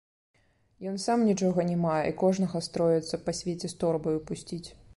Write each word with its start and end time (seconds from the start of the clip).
Ён 0.91 0.95
сам 1.01 1.25
нічога 1.31 1.65
не 1.71 1.75
мае 1.83 1.99
і 2.11 2.15
кожнага 2.23 2.63
строіцца 2.69 3.21
па 3.27 3.31
свеце 3.41 3.67
з 3.75 3.79
торбаю 3.85 4.15
пусціць. 4.31 4.63